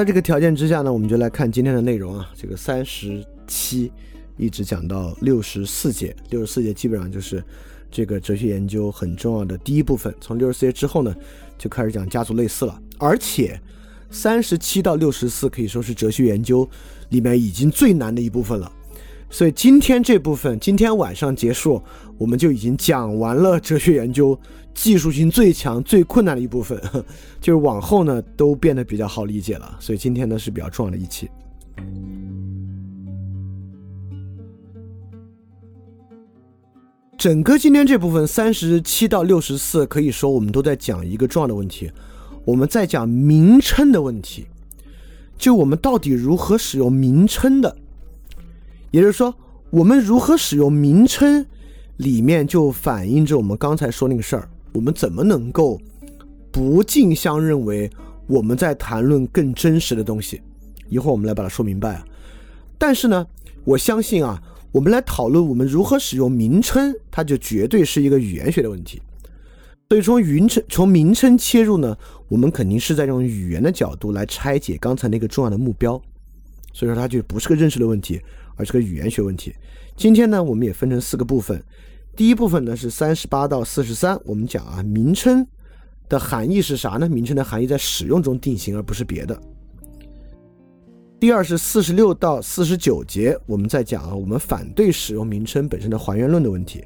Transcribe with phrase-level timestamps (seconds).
[0.00, 2.32] 在这个条件之下呢，我们就来看今天的内容啊。
[2.34, 3.92] 这个三十七
[4.38, 7.44] 一直讲到六十四节，六十四节基本上就是
[7.90, 10.14] 这个哲学研究很重要的第一部分。
[10.18, 11.14] 从六十四节之后呢，
[11.58, 12.80] 就开始讲家族类似了。
[12.96, 13.60] 而且
[14.08, 16.66] 三十七到六十四可以说是哲学研究
[17.10, 18.72] 里面已经最难的一部分了。
[19.32, 21.80] 所以今天这部分，今天晚上结束，
[22.18, 24.36] 我们就已经讲完了哲学研究
[24.74, 26.78] 技术性最强、最困难的一部分，
[27.40, 29.76] 就是往后呢都变得比较好理解了。
[29.78, 31.30] 所以今天呢是比较重要的一期。
[37.16, 41.88] 整个今天这部分三十七到六十四，可以说我们都在讲一个重要的问题，
[42.44, 44.46] 我们在讲名称的问题，
[45.38, 47.76] 就我们到底如何使用名称的。
[48.90, 49.34] 也就是说，
[49.70, 51.46] 我们如何使用名称，
[51.98, 54.48] 里面就反映着我们刚才说那个事儿。
[54.72, 55.80] 我们怎么能够
[56.52, 57.90] 不竞相认为
[58.26, 60.40] 我们在谈论更真实的东西？
[60.88, 62.04] 一会儿我们来把它说明白啊。
[62.78, 63.26] 但是呢，
[63.64, 64.40] 我相信啊，
[64.72, 69.02] 我们来讨论我们如何使用名称，它就绝对是一个语言学的问题。
[69.88, 71.96] 所以从名称从名称切入呢，
[72.28, 76.00] 我们肯定是在用语言的角度来拆解刚才那个重要的目标。
[76.72, 78.20] 所以说，它就不是个认识的问题。
[78.60, 79.54] 而是个语言学问题。
[79.96, 81.62] 今天呢，我们也分成四个部分。
[82.14, 85.46] 第一部分呢是三十八到四十三，我们讲啊，名称
[86.10, 87.08] 的含义是啥呢？
[87.08, 89.40] 名称的含义在使用中定型，而不是别的。
[91.18, 96.84] 第二是四十六到四十九节，我们在讲啊，我们反对使用名称本身的还原论的问题。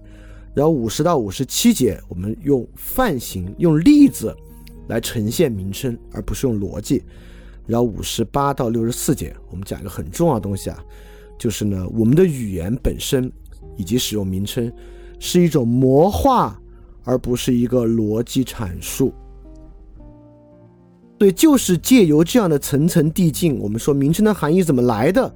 [0.55, 4.37] 然后五十到五十七节，我们用范型、用例子
[4.87, 7.03] 来呈现名称，而不是用逻辑。
[7.67, 10.79] 然后五十八到六十四节，我们讲一个很重要的东西啊。
[11.39, 13.31] 就是呢，我们的语言本身
[13.77, 14.73] 以及使用名称
[15.19, 16.61] 是一种魔化，
[17.03, 19.13] 而不是一个逻辑阐述。
[21.17, 25.33] 对，就是借由这样的层层递进，我们说名称的含义怎么来的，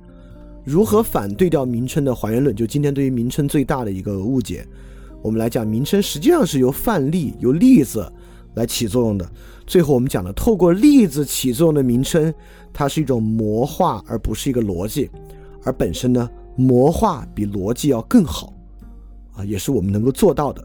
[0.64, 4.66] 如何反对掉名称的还原论，就今天对于名称最大的一个误解。
[5.22, 8.10] 我们来讲，名称实际上是由范例、由例子
[8.54, 9.28] 来起作用的。
[9.66, 12.32] 最后我们讲了，透过例子起作用的名称，
[12.72, 15.08] 它是一种魔化，而不是一个逻辑。
[15.64, 18.52] 而本身呢，魔化比逻辑要更好，
[19.34, 20.64] 啊，也是我们能够做到的，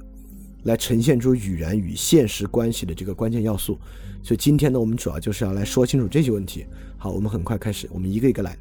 [0.63, 3.77] 来呈现出语言与现实关系的这个关键要素。
[4.21, 6.65] 所以今天呢，我们主要就是要来说清楚这些问题。
[6.97, 8.57] 好，我们很快开始，我们一个一个来。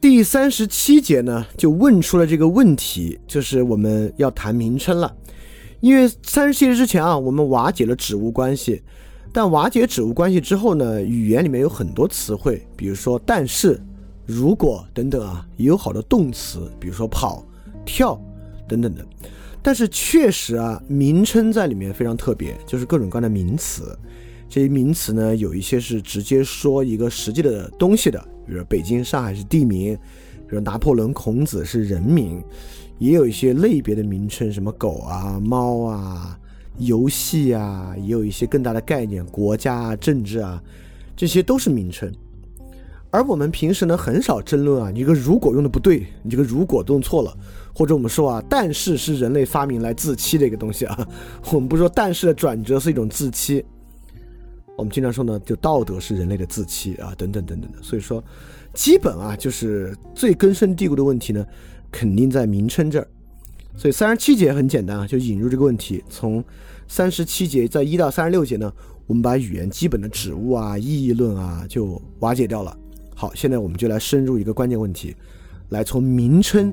[0.00, 5.16] 第三十七节呢，就问出了这个问题，就是我们要谈名称了。
[5.80, 8.82] 因为三十七节之前啊，我们瓦解了指物关系。
[9.36, 13.78] 但瓦解指物关系之后呢，语言里面有很多词汇，比如说但是、
[14.24, 17.44] 如果等等啊，也有好多动词，比如说跑、
[17.84, 18.18] 跳
[18.66, 19.04] 等等的。
[19.62, 23.94] 但是确实啊，名称在里面非常特别，就是各种各样的名词。
[24.48, 29.94] 这些名词呢，有一些是直接说一个实际的东西的，比如北京、上海是地名，
[30.48, 32.42] 比如拿破仑、孔子是人名，
[32.98, 36.38] 也有一些类别的名称，什么狗啊、猫啊。
[36.78, 40.62] 游戏啊，也有一些更大的概念，国家啊、政治啊，
[41.16, 42.12] 这些都是名称。
[43.10, 47.34] 而我们平时呢，很少争论啊，你这个如果用的不对，你这个如果用错了，
[47.74, 51.08] 或者我们说啊，但是是人类发明来自欺的一个东西啊。
[51.50, 53.64] 我们不说但是的转折是一种自欺，
[54.76, 57.78] 我们经常说呢，就道德是人类的自欺啊，等等等等的。
[57.80, 58.22] 所以说，
[58.74, 61.46] 基本啊，就是最根深蒂固的问题呢，
[61.90, 63.08] 肯定在名称这儿。
[63.76, 66.02] 所以三十七节很简单啊，就引入这个问题。
[66.08, 66.42] 从
[66.88, 68.72] 三十七节在一到三十六节呢，
[69.06, 72.76] 我们把语言基本的指物啊、意义论啊就瓦解掉了。
[73.14, 75.14] 好，现在我们就来深入一个关键问题，
[75.68, 76.72] 来从名称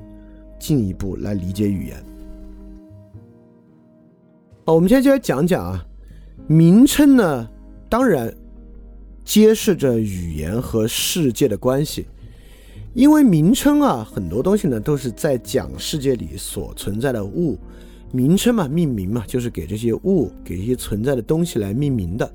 [0.58, 2.02] 进一步来理解语言。
[4.64, 5.86] 好，我们现在就来讲讲啊，
[6.46, 7.48] 名称呢，
[7.88, 8.34] 当然
[9.24, 12.06] 揭示着语言和世界的关系。
[12.94, 17.58] 因为名称啊，很多东西呢都是在讲世界里所存在的物，
[18.12, 22.32] 名称嘛，命名嘛，就是给这些物、给这些存在的东西来命名的。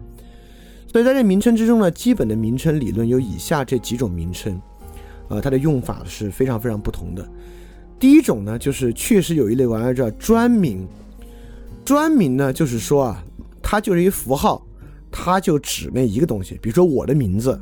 [0.92, 4.62] 所以在这名称之中呢，基本的名称理论有以下这几种名称，
[5.30, 7.26] 呃，它的用法是非常非常不同的。
[7.98, 10.86] 第一种呢，就是确实有一类玩意儿叫专名，
[11.86, 13.24] 专名呢就是说啊，
[13.62, 14.68] 它就是一符号，
[15.10, 17.58] 它就指那一个东西，比如说我的名字。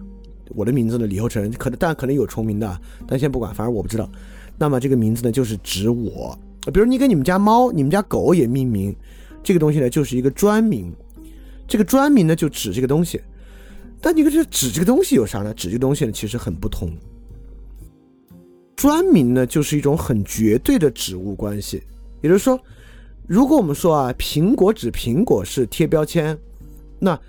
[0.55, 1.07] 我的名字呢？
[1.07, 4.09] 李厚成可能，但可能有重名的，但先不管，反正我不知道。
[4.57, 6.37] 那么这个名字呢，就是指我。
[6.73, 8.95] 比如你给你们家猫、你们家狗也命名，
[9.43, 10.91] 这个东西呢，就是一个专名。
[11.67, 13.21] 这个专名呢，就指这个东西。
[14.01, 15.53] 但你看这指这个东西有啥呢？
[15.53, 16.91] 指这个东西呢，其实很不同。
[18.75, 21.81] 专名呢，就是一种很绝对的指物关系，
[22.21, 22.59] 也就是说，
[23.25, 26.37] 如果我们说啊，苹果指苹果是贴标签，
[26.99, 27.19] 那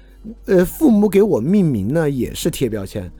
[0.46, 3.10] 呃，父母给我命名呢也是贴标签，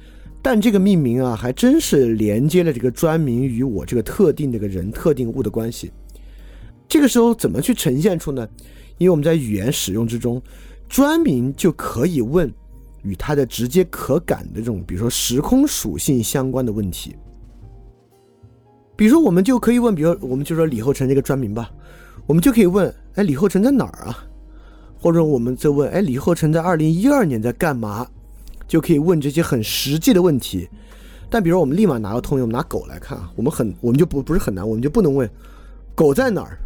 [0.43, 5.91] 但这个命名啊，还真是连接了这个专名与我这个特定这个人、特定物的关系。
[6.89, 8.49] 这个时候怎么去呈现出呢？
[8.97, 10.43] 因为我们在语言使用之中，
[10.89, 12.53] 专名就可以问
[13.03, 17.15] 与它的直接可感的这种，比如说时空属性相关的问题。
[18.97, 21.71] 比如说，我们就可以问，比如我们就说李厚成这个专名吧，
[22.27, 24.25] 我们就可以问：哎，李厚成在哪儿啊？
[25.01, 28.07] 或者我们再问：哎，李厚成在二零一二年在干嘛？
[28.67, 30.69] 就可以问这些很实际的问题。
[31.31, 35.29] 但比如我们立马拿个通用，拿狗来看啊，我们很我们就不不是很难，我们就不能问
[35.95, 36.59] 狗在哪儿。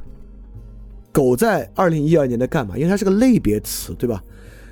[1.13, 2.77] 狗在二零一二年在干嘛？
[2.77, 4.23] 因为它是个类别词，对吧？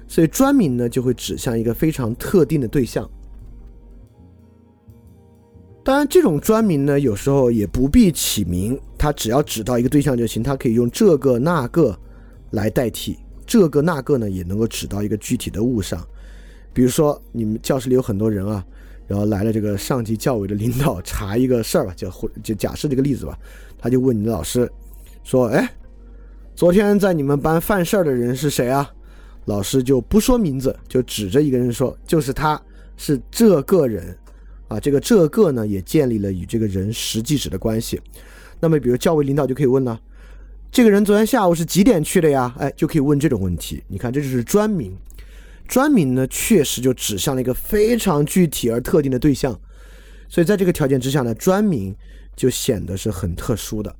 [0.08, 3.08] 所以专名呢就会指向一个非常特定的对象。
[5.84, 10.42] 当然，这种专名呢有时候也不必起名，它只要指到一个对象就行。
[10.42, 11.96] 它可以用这个那个
[12.50, 13.18] 来代替，
[13.50, 16.06] 这个那个呢也能够指到一个具体的物上。
[16.72, 18.64] 比如说，你们教室里有很多人啊，
[19.08, 22.08] 然后来了这个上级教委的领导查一个事儿吧，就
[22.44, 23.36] 就假设这个例子吧，
[23.76, 24.70] 他就问你的老师
[25.24, 25.68] 说：“哎。”
[26.54, 28.88] 昨天在你们班犯事儿的人是谁啊？
[29.46, 32.60] 老师就不说名字，就指着一个人说，就是他，
[32.98, 34.14] 是这个人，
[34.68, 37.98] 啊，这个这个呢也建立了与这个人实际指的关系。
[38.60, 39.98] 那么，比如教委领导就可以问了，
[40.72, 42.54] 这个人昨天下午是几点去的呀？
[42.56, 43.82] 哎，就可以问这种问题。
[43.88, 44.96] 你看，这就是专名，
[45.66, 49.58] 专名呢确实就指向了一个非常具体而特定的对象，
[50.28, 51.92] 所以在这个条件之下呢，专名
[52.36, 53.94] 就显得是很特殊的。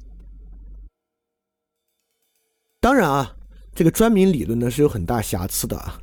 [2.81, 3.35] 当然啊，
[3.75, 6.01] 这个专名理论呢是有很大瑕疵的啊。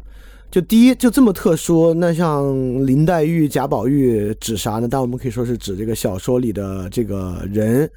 [0.51, 2.45] 就第一，就这么特殊，那像
[2.85, 4.87] 林黛玉、贾宝玉指啥呢？
[4.89, 7.89] 但我们可以说是指这个小说里的这个人。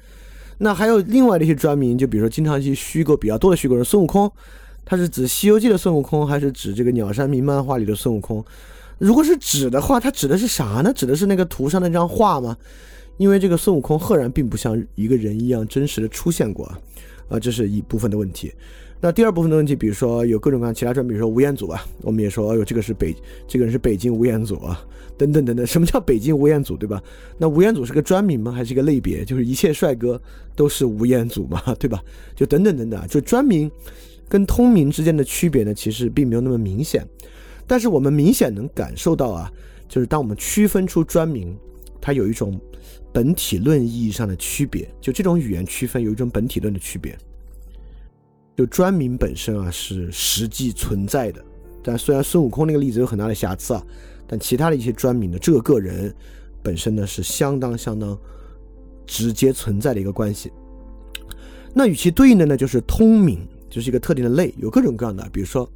[0.63, 4.31] 那还有另外的一些专名，就比如说经常一些虚构比较多的虚构人，孙悟空，
[4.85, 8.45] 他是指《西游记》的孙悟空，还是指这个鸟山明漫画里的孙悟空？
[8.99, 10.93] 如果是指的话，他指的是啥呢？
[10.93, 12.55] 指的是那个图上那张画吗？
[13.17, 16.63] 因为这个孙悟空赫然并不像一个人一样真实的出现过。
[16.65, 16.79] 啊，
[17.29, 18.53] 啊这是一部分的问题。
[19.03, 23.15] 那第二部分的问题，比如说有各种各样其他专，比如说吴彦祖啊，我们也说，哎呦，这个是北，
[23.47, 24.79] 这个人是北京吴彦祖啊，
[25.17, 25.65] 等等等等。
[25.65, 27.01] 什么叫北京吴彦祖，对吧？
[27.39, 28.51] 那吴彦祖是个专名吗？
[28.51, 29.25] 还是一个类别？
[29.25, 30.21] 就是一切帅哥
[30.55, 31.99] 都是吴彦祖嘛，对吧？
[32.35, 33.69] 就等等等等，就专名
[34.29, 37.03] 跟通名之间的区别呢，其实并没有那么明显。
[37.65, 39.51] 但是我们明显能感受到啊，
[39.89, 41.57] 就是当我们区分出专名，
[41.99, 42.59] 它有一种。
[43.13, 47.13] 本体论意义上的区别，就这种语言区分有一种本体论的区别。
[48.57, 51.43] 就专名本身啊是实际存在的，
[51.83, 53.83] 但虽然孙悟空那个例子有很大的瑕疵啊，
[54.27, 56.13] 但其他的一些专名的这个个人
[56.61, 58.17] 本身呢是相当相当
[59.07, 60.51] 直接存在的一个关系。
[61.73, 63.39] 那与其对应的呢就是通名，
[63.69, 65.67] 就是一个特定的类，有各种各样的，比如说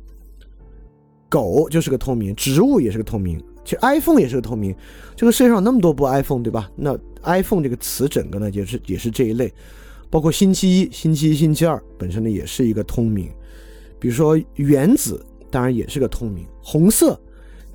[1.29, 3.41] 狗就是个通名，植物也是个通名。
[3.63, 4.75] 其实 iPhone 也是个通名，
[5.15, 6.69] 这个世界上那么多部 iPhone，对吧？
[6.75, 9.51] 那 iPhone 这个词整个呢也是也是这一类，
[10.09, 13.29] 包括星期一、星期一、星期二本身呢也是一个通名。
[13.99, 17.19] 比如说原子，当然也是个通名，红色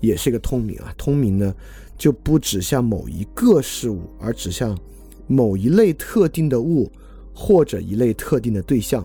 [0.00, 0.94] 也是一个通名啊。
[0.96, 1.54] 通名呢
[1.98, 4.78] 就不指向某一个事物，而指向
[5.26, 6.90] 某一类特定的物
[7.34, 9.04] 或者一类特定的对象。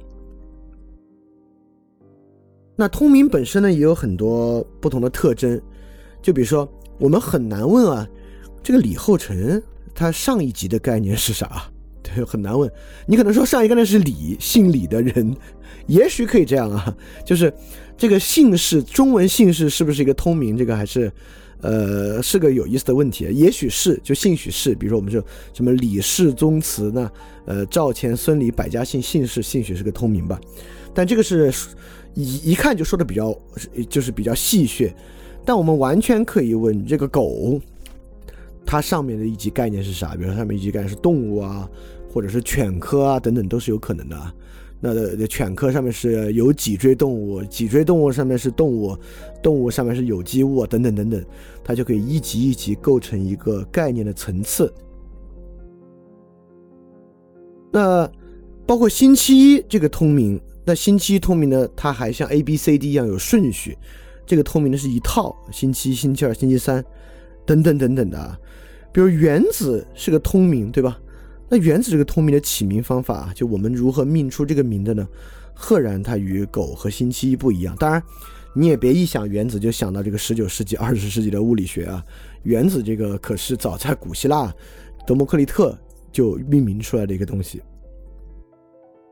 [2.76, 5.60] 那通名本身呢也有很多不同的特征。
[6.22, 6.68] 就比如说，
[7.00, 8.08] 我们很难问啊，
[8.64, 9.62] 这个李厚成
[9.94, 11.72] 他上一级的概念是啥？
[12.14, 12.72] 对，很难问。
[13.08, 15.36] 你可能说上一个那是李，姓李的人，
[15.88, 16.96] 也许可以这样啊，
[17.26, 17.52] 就是
[17.98, 20.56] 这个姓氏，中文姓氏是不是一个通名？
[20.56, 21.12] 这个还是，
[21.62, 23.28] 呃，是个有意思的问题。
[23.32, 24.76] 也许是，就兴许是。
[24.76, 27.10] 比如说，我们说什么李氏宗祠，呢
[27.46, 30.40] 呃赵钱孙李百家姓姓氏，兴许是个通名吧。
[30.94, 31.52] 但这个是
[32.14, 33.36] 一一看就说的比较，
[33.90, 34.94] 就是比较戏谑。
[35.44, 37.60] 但我们完全可以问这个狗，
[38.66, 40.16] 它上面的一级概念是啥？
[40.16, 41.70] 比如说上面一级概念是动物啊，
[42.16, 44.34] 或者是犬科啊等等，都是有可能的啊。
[44.80, 48.98] 那犬科上面是有脊椎动物，脊椎动物上面是动物，
[49.44, 51.22] 动物上面是有机物等等等等，
[51.62, 54.74] 它就可以一级一级构成一个概念的层次。
[57.70, 58.10] 那
[58.66, 63.78] 包括星期一这个通名，那星期一通名呢，它还像 A B C D 一样有顺序。
[64.26, 66.82] 这个通名的是一套，星期一、星期二、星期三，
[67.46, 68.40] 等等等等的。
[68.94, 70.98] 比如原子是个通名，对吧？
[71.48, 75.08] 那原子这个通名的起名方法，就我们如何命出这个名的呢？
[75.54, 77.76] 赫然它与狗和星期一不一样。
[77.78, 78.04] 当然，
[78.54, 82.04] 你也别一想原子就想到这个十九世纪、二十世纪的物理学啊。
[82.44, 84.54] 原子这个可是早在古希腊，
[85.08, 85.78] 德谟克利特
[86.12, 87.62] 就命名出来的一个东西。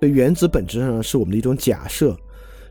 [0.01, 2.17] 原子本质上是我们的一种假设，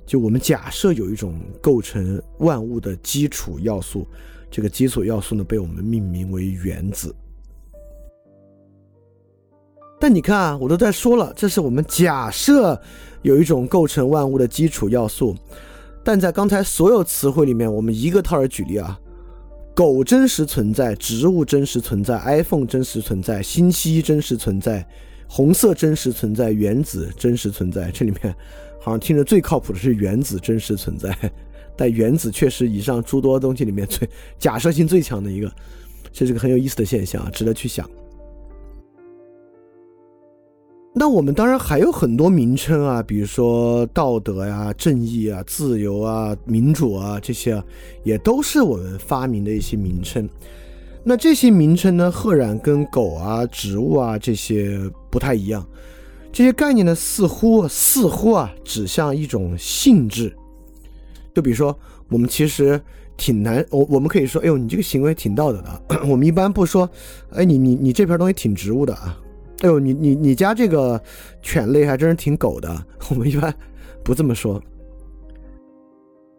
[0.05, 4.07] 就我们假设有一种构成万物的基础要素，
[4.51, 7.15] 这个基础要素呢被我们命名为原子。
[10.03, 12.77] 但你看啊，我都在说了，这是我们假设
[13.23, 15.33] 有一种构成万物的基础要素，
[16.03, 18.99] 但在刚才所有词汇里面，我们一个套儿举例啊，
[19.77, 24.85] 狗真实存在，植物真实存在，iPhone 真实存在，星期一真实存在，
[25.29, 27.89] 红色真实存在，原子真实存在。
[27.93, 28.35] 这里面
[28.81, 31.17] 好像听着最靠谱的是原子真实存在，
[31.77, 35.49] 但原子却是以上诸多东西里面最假设性最强的一个，
[36.11, 37.89] 这是个很有意思的现象，值得去想。
[40.95, 47.63] 那我们当然还有很多名称啊，比如说道德呀、正义啊、自由啊、民主啊，这些
[48.05, 50.29] 也都是我们发明的一些名称。
[51.03, 54.79] 那这些名称呢，赫然跟狗啊、植物啊这些
[55.11, 55.67] 不太一样。
[56.31, 60.35] 这些概念呢，似乎似乎啊，指向一种性质。
[61.35, 61.77] 就比如说，
[62.11, 62.79] 我们其实
[63.17, 65.83] 挺难，我我们可以说，哎呦，你这个行为挺道德的。
[66.07, 66.89] 我们一般不说，
[67.31, 69.19] 哎，你你你这片东西挺植物的啊。
[69.63, 71.01] 哎呦，你你你家这个
[71.41, 72.69] 犬类还真是挺狗的。
[73.09, 73.53] 我们一般
[74.05, 74.61] 不这么说，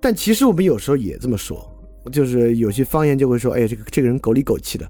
[0.01, 1.65] 但其实我们有时候也这么说，
[2.12, 4.86] 就是有些方言就会说：“哎呀，这个这个人狗里狗气的，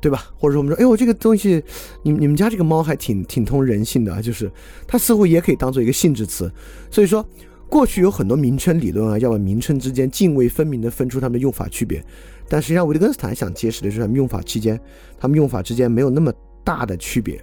[0.00, 1.62] 对吧？”或者说我们说：“哎呦，这个东西，
[2.02, 4.50] 你你们家这个猫还挺挺通人性的，就是
[4.88, 6.50] 它似乎也可以当做一个性质词。”
[6.90, 7.24] 所以说，
[7.68, 12.04] 过去有很多名称理论啊，要把名称之间泾渭分明的分出它们的用法区别。
[12.48, 14.80] 但实际上，维特根斯坦想揭示的是他们用法期间，
[15.16, 16.32] 他们用法之间没有那么
[16.64, 17.40] 大的区别。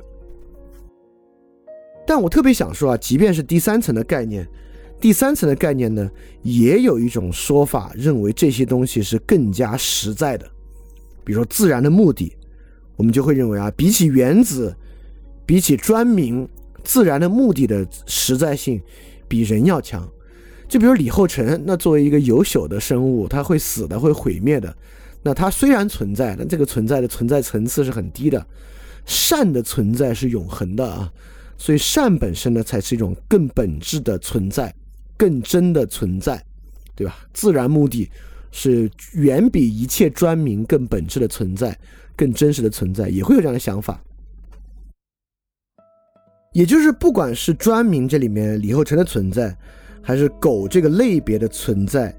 [2.07, 4.47] 但我特别想说啊，即便是第三层的概念，
[5.01, 6.09] 第三层的概念呢，
[6.43, 10.47] 也有一种说法认为这些东西是更加实在的。
[11.23, 12.35] 比如说自然的目的，
[12.95, 14.75] 我们就会认为啊，比起原子，
[15.45, 16.47] 比起专名，
[16.83, 18.81] 自然的目的的实在性
[19.27, 20.07] 比人要强。
[20.67, 24.75] 就比如李后成，那作为一个有朽的生物，他会死的，会毁灭的。
[25.21, 28.45] 那它虽然存在，但这个存在的存在层次是很低的。
[29.05, 31.11] 善的存在是永恒的啊。
[31.57, 34.73] 所以善本身呢，才是一种更本质的存在，
[35.17, 36.43] 更真的存在，
[36.95, 37.17] 对吧？
[37.33, 38.09] 自然目的
[38.51, 41.77] 是远比一切专名更本质的存在，
[42.15, 44.01] 更真实的存在，也会有这样的想法。
[46.53, 49.53] 也就是，不管是专名这里面李后成的存在，
[50.01, 52.15] 还是狗这个类别的存在。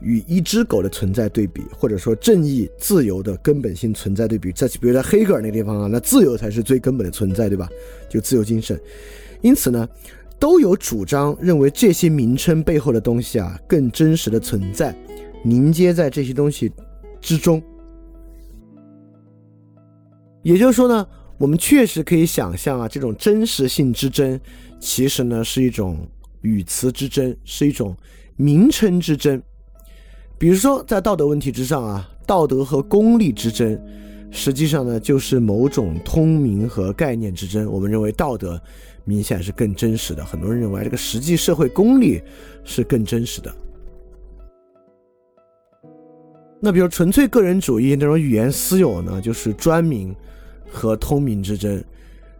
[0.00, 7.68] 与一只狗的存在对比，或者说正义、自由的根本性存在对比，在比如在黑格尔那个地方啊，那自由才是最根本的存在，对吧？
[8.08, 8.80] 就自由精神。
[9.40, 9.88] 因此呢，
[10.38, 14.96] 都有主张认为这些名称背后的东西啊，更真实的存在，
[15.42, 16.72] 凝结在这些东西
[17.20, 17.62] 之中。
[20.42, 24.40] 也就是说呢，我们确实可以想象啊，这种真实性之争，
[24.78, 25.98] 其实呢是一种
[26.42, 27.96] 语词之争，是一种
[28.36, 29.42] 名称之争。
[30.38, 33.76] 比如说，在道德问题之上啊，道德和功利之争，
[34.30, 37.68] 实际上呢，就是某种通明和概念之争。
[37.70, 38.60] 我们认为道德
[39.04, 42.22] 明显是更真实的，很多人认为这个实际社会功利
[42.62, 43.52] 是更真实的。
[46.60, 50.14] 那比如纯粹个人主义那种语言私有呢，就是专名
[50.70, 51.82] 和通明之争。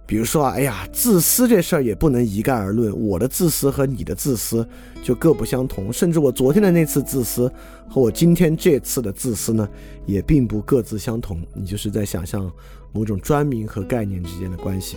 [0.09, 2.99] 比如说啊，哎呀，自私这事儿也不能一概而论。
[2.99, 4.67] 我的自私和你的自私
[5.03, 7.47] 就各不相同，甚至我昨天的那次自私
[7.87, 9.69] 和我今天这次的自私呢，
[10.07, 11.43] 也并不各自相同。
[11.55, 12.51] 你就是在想象
[12.91, 14.97] 某种专名和概念之间的关系。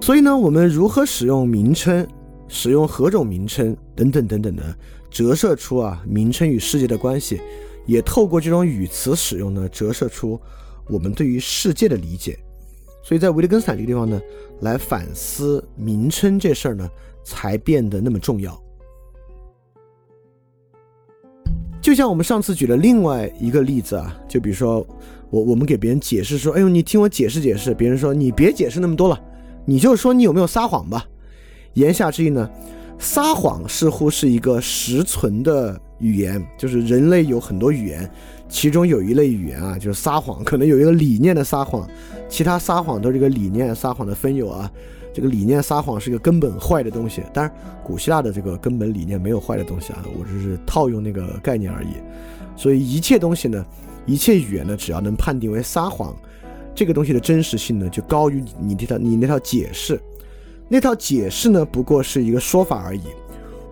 [0.00, 2.04] 所以呢，我们如何使用名称，
[2.48, 4.76] 使用何种名称等等等等的，
[5.08, 7.40] 折射出啊名称与世界的关系，
[7.86, 10.40] 也透过这种语词使用呢，折射出
[10.88, 12.36] 我们对于世界的理解。
[13.08, 14.20] 所以在维特根斯坦这个地方呢，
[14.60, 16.86] 来反思名称这事儿呢，
[17.24, 18.62] 才变得那么重要。
[21.80, 24.86] 就像我们上次举了另外一个例子啊，就比如说
[25.30, 29.18] 我我们给别人解释说，哎呦，你听我解释解释，别人说你别解释那么多了，
[29.64, 31.06] 你就说你有没有撒谎吧。
[31.72, 32.46] 言下之意呢，
[32.98, 38.10] 撒谎似乎是一个实存的语言，就是人类有很多语言。
[38.48, 41.86] 其中有一类语言啊，就是撒谎， 可能有一个理念的撒谎，
[42.28, 44.70] 其他撒谎都是这个理念撒谎的分有啊。
[45.12, 47.52] 这个理念撒谎是一个根本坏的东西，当然
[47.82, 51.88] 古希腊的这个根本理念没有坏的东西啊，我只是套用那个概念而已。
[52.56, 53.64] 所以一切东西呢，
[54.06, 56.14] 一切语言呢，只要能判定为撒谎，
[56.74, 60.00] 这个东西的真实性呢，就高于你那套你那套解释。
[60.68, 63.02] 那套解释呢，不过是一个说法而已。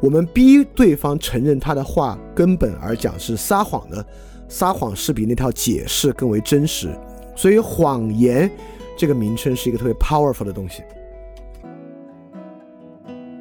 [0.00, 4.04] 我们逼对方承认他的话根本而讲是撒谎的。
[4.48, 6.88] 撒谎是比那套解释更为真实，
[7.34, 8.50] 所以谎言
[8.96, 10.82] 这个名称是一个特别 powerful 的东西。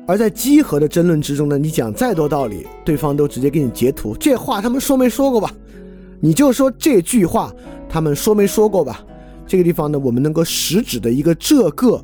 [0.07, 5.51] 而在机核的争论之中呢，你讲再多道理，对方都直接给你截图，这话他们说没说过吧？
[6.19, 7.51] 你就说这句话
[7.89, 9.03] 他们说没说过吧？
[9.47, 12.03] 这个地方呢，我们能够实指的一个这个，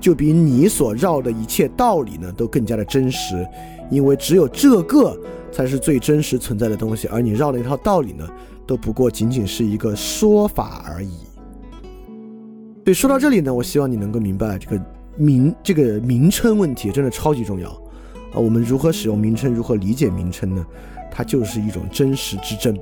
[0.00, 3.46] 就比你所绕的一切道理呢都更加的真实，
[3.90, 5.16] 因为只有这个
[5.56, 8.28] 才是最真实存在的东西，而你绕了一套道理呢，
[8.66, 11.16] 都不过仅仅是一个说法而已。
[12.84, 14.78] 对，说到这里呢，我希望你能够明白这个
[15.16, 17.70] 名这个名称问题真的超级重要
[18.34, 18.34] 啊！
[18.34, 20.62] 我们如何使用名称，如何理解名称呢？
[21.10, 22.78] 它就是一种真实之争。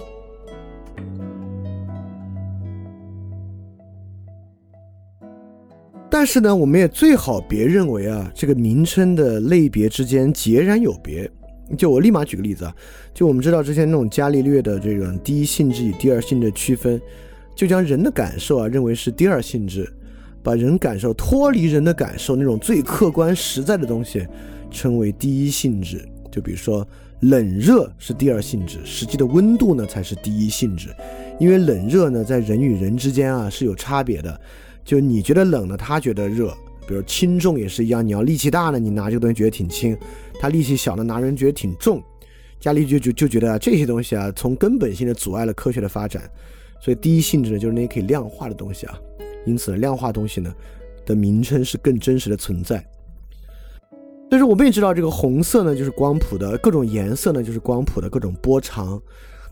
[6.11, 11.31] 但是呢，我们也最好别认为啊，这个名称的类别之间截然有别。
[11.79, 12.75] 就我立马举个例子啊，
[13.15, 17.01] 就我们知道之前那种伽利略的这种第一性质与第二性质区分，
[17.55, 19.91] 就将人的感受啊认为是第二性质，
[20.43, 24.27] 把人感受脱离人的感受那种最客观实在的东西
[24.71, 26.07] 称为第一性质。
[26.31, 26.87] 就比如说
[27.21, 30.89] 冷热是第二性质，实际的温度呢才是第一性质，
[31.39, 34.39] 因为冷热呢在人与人之间啊是有差别的。
[34.85, 36.53] 就你觉得冷呢，他觉得热。
[36.87, 39.97] 比如轻重也是一样，你要力气大呢，你拿这个东西觉得挺轻；
[40.39, 42.03] 他力气小呢，拿人觉得挺重。
[42.61, 46.23] 伽利就就就觉得啊，这些东西啊，从根本性的阻碍了科学的发展。
[46.81, 48.99] 所以第一性质呢，就是那些可以量化的东西啊。
[49.45, 50.55] 因此，量化东西呢
[51.05, 52.83] 的名称是更真实的存在。
[54.31, 59.01] 但是我们也知道，这个红色呢就是光谱的各种颜色呢就是光谱的各种波长。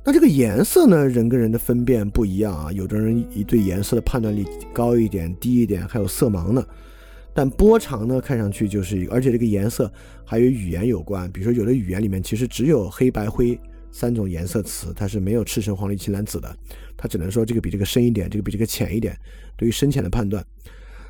[0.05, 2.73] 那这个颜色呢，人跟人的分辨不一样啊。
[2.73, 6.65] 有的人一对颜色的判断力高一点、低一点，还有色盲呢。
[7.35, 9.91] 但波长呢，看上去就是，而且这个颜色
[10.25, 11.31] 还与语言有关。
[11.33, 13.59] 比如说，有的语言里面其实只有黑白灰
[13.91, 16.57] 三种颜色词，它是没有赤橙黄绿青蓝紫的，
[16.97, 19.17] 它只能说这个比这个深一点，这个比这个浅一点。
[19.57, 20.45] 对于深浅的判断，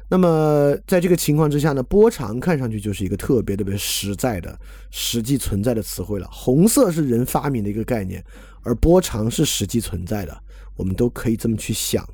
[0.08, 4.58] 那么在这个情况之下呢，波长看上去就是一个特别特别实在的、
[4.90, 6.28] 实际存在的词汇了。
[6.30, 8.24] 红色是人发明的一个概念。
[8.64, 10.40] 而波长是实际存在的，
[10.76, 12.08] 我们都可以这么去想。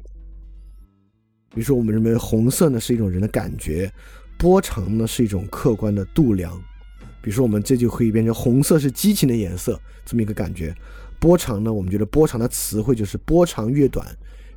[1.50, 3.92] 比如说，我们认为红色呢是一种人的感觉，
[4.36, 6.52] 波长呢是一种客观的度量。
[7.20, 10.74] 比如说，我们这就可以变成红色是激情的颜色这么一个感觉。
[11.18, 14.06] 波长呢，我们觉得波长的词汇就是波长越短，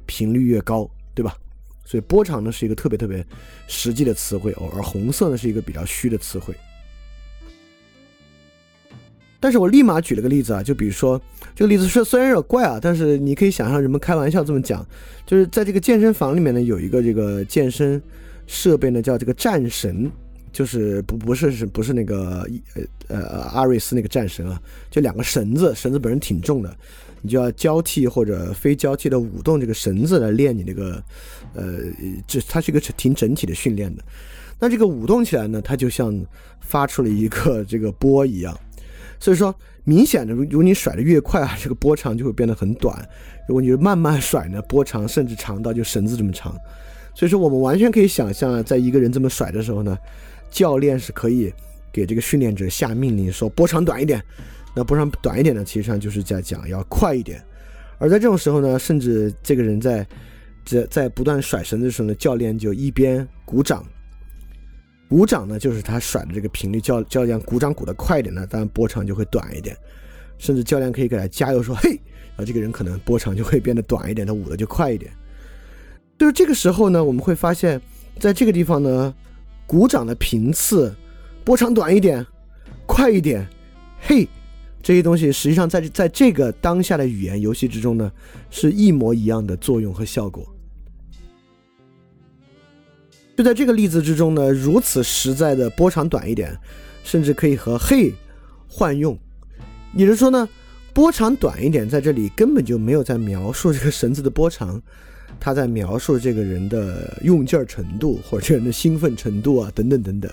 [0.06, 1.36] 频率越高，对吧？
[1.84, 3.26] 所以波长呢是一个特别特别
[3.68, 6.56] 实际的词汇，而红色呢是一个比较虚的词汇。
[9.42, 11.20] 但是我立马举了个例子啊，就比如说
[11.56, 14.86] 这个例子是虽然有点怪啊，但是你可以想象人们开玩笑这么讲，
[15.26, 18.00] 就是在这个健身房里面呢，有一个这个健身
[18.46, 20.10] 设备呢，叫这个战神，
[20.54, 22.48] 就是不不是是不是那个
[23.08, 26.72] 呃呃阿瑞斯那个战神啊，就两个绳子，绳子本身挺重的，
[27.24, 31.04] 你就要交替或者非交替的舞动这个绳子来练你那个
[31.56, 31.80] 呃，
[32.28, 34.04] 这它是一个挺整体的训练的。
[34.60, 36.16] 那这个舞动起来呢，它就像
[36.60, 38.56] 发出了一个这个波一样。
[39.22, 39.54] 所以说，
[39.84, 42.98] 明显的，如如果你甩的越快啊，这个波长就会变得很短；
[43.48, 46.58] 如果你慢慢甩呢，波长甚至长到就绳子这么长。
[47.14, 49.96] 所以说，我们完全可以想象啊，在一个人这么甩的时候呢，
[50.50, 51.54] 教练是可以
[51.94, 54.20] 给这个训练者下命令说波长短一点。
[54.76, 57.40] 那波长短一点呢，其实上就是在讲要快一点。
[58.00, 60.08] 而在这种时候呢，甚至这个人在
[60.66, 63.86] 在在不断甩绳子的时候呢，教练就一边鼓掌。
[65.12, 69.76] 鼓掌呢，就是他甩的这个频率，教教练鼓掌鼓得快一点呢，当然波长就会短一点，
[70.38, 71.90] 甚至教练可以给他加油说嘿，
[72.30, 75.12] 然后这个人可能波长就会变得短一点，他舞的就快一点。
[76.18, 77.82] 就是这个时候呢，我们会发现，
[78.20, 79.14] 在这个地方呢，
[79.68, 80.96] 鼓掌的频次，
[81.44, 82.26] 波长短一点，
[82.86, 83.46] 快一点，
[84.00, 84.26] 嘿，
[84.82, 88.10] 这些东西实际上在在这个当下的语言游戏之中呢，
[88.50, 90.51] 是一模一样的作用和效果。
[93.42, 96.56] 就在这个例子之中呢，如此实在的波长短一点，
[97.04, 98.14] 甚至可以和“嘿”
[98.70, 99.18] 换用。
[99.96, 100.48] 也就是说呢，
[100.94, 104.80] 波长短一点，在这里根本就没有在描述这个绳子的波长，
[105.40, 110.32] 他在描述这个人的用劲儿程度，或者这人的兴奋程度啊，等等等等，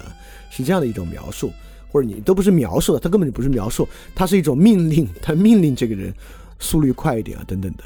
[0.51, 1.51] 是这样的一种描述。
[1.91, 6.13] 或者你都不是描述的，他根本就不是描述，它是一种命令，他命令这个人
[6.59, 7.85] 速率快一点啊，等等的。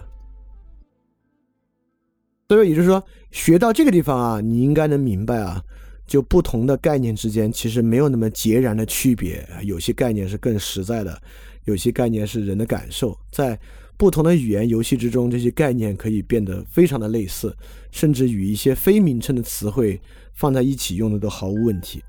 [2.52, 5.64] 所以也就是说，学到这个地方啊，你应该能明白啊，
[6.06, 9.42] 就不同的概念之间其实没有那么截然的区别。
[9.62, 11.18] 有些概念是更实在的，
[11.64, 13.18] 有些概念是人的感受。
[13.30, 13.58] 在
[13.96, 17.56] 不同的语言游戏之中，这些概念可以变得非常的类似，
[17.90, 19.98] 甚至与一些非名称的词汇
[20.34, 22.04] 放在一起用的都毫无问题。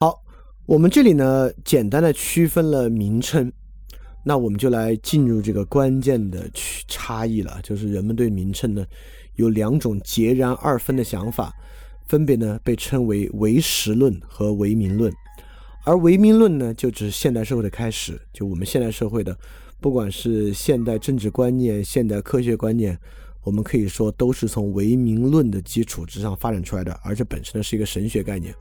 [0.00, 0.22] 好，
[0.66, 3.50] 我们这里呢，简单的区分了名称。
[4.30, 8.86] 那我们就来进入这个关键的区差异了，就是人们对名称呢
[9.34, 11.52] 有两种截然二分的想法，
[12.06, 15.12] 分别呢被称为唯实论和唯名论。
[15.82, 19.36] 而唯名论呢，就只是现代社会的开始，就我们现代社会的，
[19.80, 22.96] 不管是现代政治观念、现代科学观念，
[23.42, 28.54] 我们可以说都是从唯名论的基础之上发展出来的，而这本身呢是一个神学概念。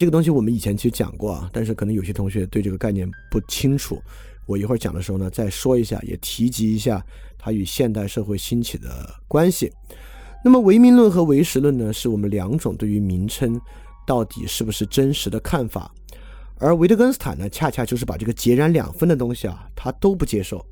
[0.00, 4.00] 这个东西我们以前其实讲过啊，但是可能有些同学对这个概念不清楚，
[4.46, 7.04] 我一会儿讲的时候呢再说一下，也提及一下
[7.36, 9.70] 它与现代社会兴起的关系。
[10.42, 13.60] 那么唯名论和唯实论呢，是我们两种对于名称。
[14.06, 15.94] 到底是不是真实的看法？
[16.56, 20.64] 而维特根斯坦呢，恰恰就是把这个截然两分的东西啊，他都不接受。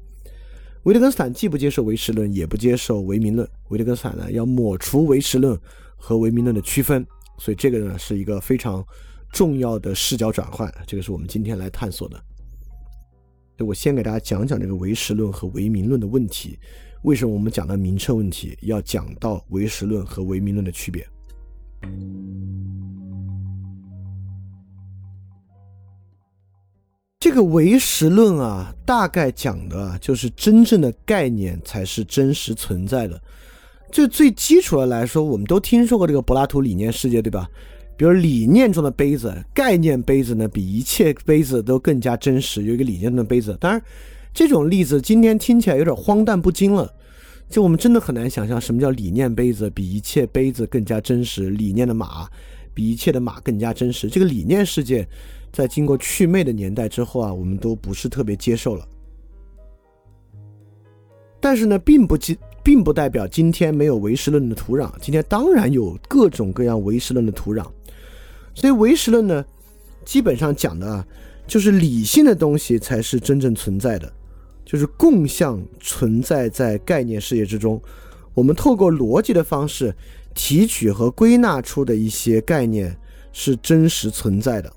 [0.84, 3.46] 维特根斯坦既不接受唯实论，也不接受唯名论。
[3.68, 5.56] 维特根斯坦呢，要抹除唯实论
[5.96, 8.84] 和唯名论的区分，所以这个呢是一个非常
[9.32, 10.72] 重要的视角转换。
[10.86, 12.20] 这个是我们今天来探索的。
[13.64, 16.58] 我先给大家讲讲这个唯实论和唯名论的问题。
[17.02, 21.06] 为什么我们讲到名称问题，要讲到唯实论和唯名论的区别？
[27.20, 33.20] 这个唯实论啊，大概讲的就是真正的概念才是真实存在的。
[33.90, 37.48] 就最基础的来说，我们都听说过这个柏拉图理念世界，对吧？
[37.98, 42.62] 比如理念中的杯子，概念杯子呢，比一切杯子都更加真实。
[42.62, 43.82] 有一个理念中的杯子，当然
[44.32, 46.90] 这种例子今天听起来有点荒诞不经了。
[47.50, 52.28] 就我们真的很难想象什么叫理念杯子比一切杯子更加真实，理念的马
[52.72, 54.08] 比一切的马更加真实。
[54.08, 55.06] 这个理念世界。
[55.50, 58.86] 在经过祛魅的年代之后啊，我们都不是特别接受了。
[61.40, 64.92] 但是呢，并不今并不代表今天没有唯实论的土壤。
[65.00, 67.64] 今天当然有各种各样唯实论的土壤。
[68.58, 69.44] 所以唯实论呢，
[70.04, 71.06] 基本上讲的啊，
[71.46, 74.12] 就是理性的东西才是真正存在的，
[74.64, 77.80] 就是共相存在在概念世界之中。
[78.34, 79.94] 我们透过逻辑的方式
[80.34, 82.98] 提取和归纳出的一些概念
[83.32, 84.72] 是真实存在的。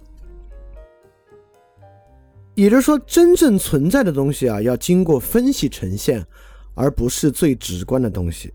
[2.54, 6.24] 也就是说，真正存在的东西啊，要经过分析呈现，
[6.76, 8.54] 而不是最直观的东西，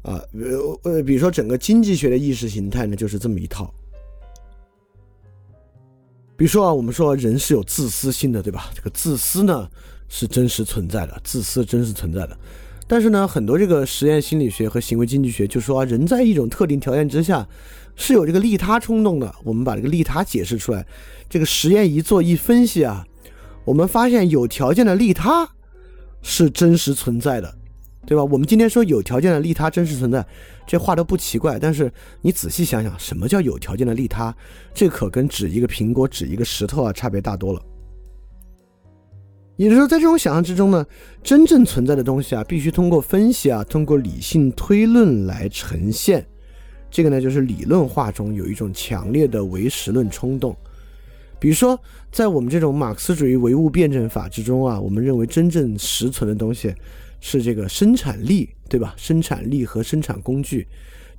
[0.00, 3.70] 啊，呃呃，比如说整个经济学的意识形态呢，就是这么一套。
[6.36, 8.70] 比如说啊，我们说人是有自私性的，对吧？
[8.74, 9.68] 这个自私呢
[10.08, 12.36] 是真实存在的，自私真实存在的。
[12.86, 17.48] 但是呢，很多这个实验心理学和行为经济学就说，人在一种特定条件之下
[17.96, 19.34] 是有这个利他冲动的。
[19.42, 20.86] 我们把这个利他解释出来，
[21.28, 23.06] 这个实验一做一分析啊。
[23.64, 25.48] 我们发现有条件的利他
[26.22, 27.52] 是真实存在的，
[28.06, 28.22] 对吧？
[28.22, 30.24] 我们今天说有条件的利他真实存在，
[30.66, 31.58] 这话都不奇怪。
[31.58, 34.34] 但是你仔细想想，什么叫有条件的利他？
[34.74, 37.62] 这可跟指一个苹果、指一个石头啊，差别大多了。
[39.56, 40.84] 也就是说，在这种想象之中呢，
[41.22, 46.26] 真正存在的东西啊，必须通过分析啊，通过理性推论来呈现。
[46.90, 50.54] 这个呢，就是理论化中有一种强烈的唯实论冲动。
[51.38, 51.78] 比如说，
[52.12, 56.74] 在我们这种马克思主义唯物辩证法之中啊，我们认为真正实存的东西
[57.20, 58.94] 是这个生产力，对吧？
[58.96, 60.66] 生产力和生产工具，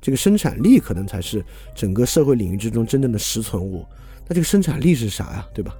[0.00, 3.84] 这个生产力可能才是整个社会领域之中真正的实存物。
[4.26, 5.46] 那这个生产力是啥呀？
[5.54, 5.76] 对吧？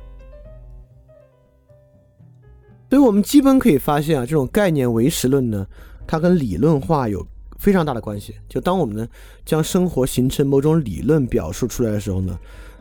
[2.90, 5.66] 所以我们基本可以发现啊，这种概念唯实论呢，
[6.06, 7.26] 它跟理论化有
[7.58, 8.34] 非常大的关系。
[8.48, 9.06] 就当我们呢
[9.44, 12.38] 将生活形成某种理论表述出来的时候呢。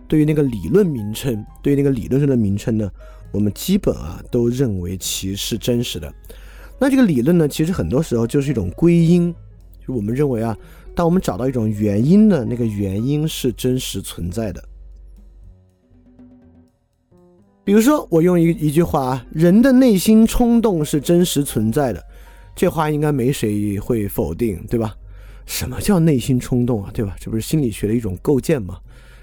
[0.09, 2.89] 对于那个理论名称，对于那个理论上的名称呢，
[3.33, 6.09] 我们基本啊都认为其是真实的。
[6.79, 9.33] 那这个理论呢，其实很多时候就是一种归因，
[9.85, 10.55] 就我们认为啊，
[10.93, 14.63] 当我们找到一种原因的，那个原因是真实存在的。
[17.63, 22.01] 比如说，我用一一句话啊，人的内心冲动是真实存在的，
[22.55, 24.95] 这话应该没谁会否定，对吧？
[25.45, 27.15] 什么叫内心冲动啊，对吧？
[27.19, 28.77] 这不是心理学的一种构建吗？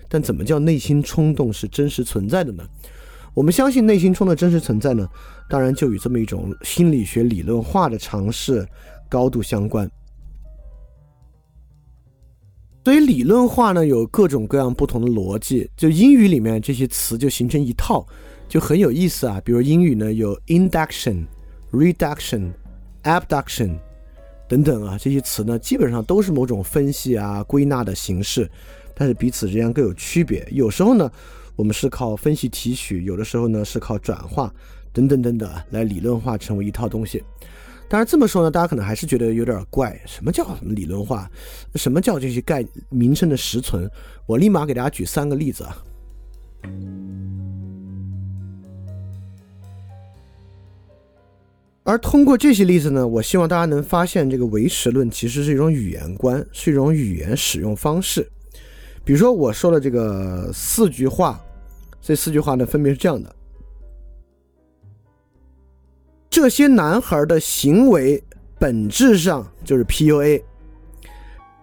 [0.09, 2.64] 但怎么叫内心冲动是真实存在的呢？
[3.35, 5.09] 我们相信内心冲动真实存在呢，
[5.51, 8.66] 当然就与这么一种心理学理论化的尝试
[9.09, 9.90] 高度相关。
[12.85, 18.07] 所以理论化呢有各种各样不同的逻辑，就英语里面这些词就形成一套，
[18.47, 19.40] 就很有意思啊。
[19.44, 21.27] 比如英语呢有 induction、
[21.73, 22.53] reduction、
[23.03, 23.77] abduction
[24.47, 28.49] 等等啊，这些词呢基本上都是某种分析啊、归纳的形式。
[28.94, 30.47] 但是彼此之间各有区别。
[30.53, 31.11] 有时候呢，
[31.57, 34.53] 我们是靠分析提取；有的时候呢，是靠转化，
[34.93, 37.23] 等等等等来理论化成为一套东西。
[37.88, 40.01] 当然这么说呢，大家可能还是觉得有点怪。
[40.07, 41.31] 什么叫理论化？
[41.75, 43.88] 什么叫这些概名称的实存？
[44.27, 45.77] 我立马给大家举三个例子啊。
[51.87, 58.27] 而通过这些例子呢，我希望大家能发现，这个唯识论其实是一种语言观，是一种语言使用方式。
[59.05, 61.43] 比如说我说的这个四句话，
[62.07, 63.35] 这四句话呢分别是这样的：
[66.29, 68.23] 这些男孩的行为
[68.59, 70.43] 本质上就是 PUA，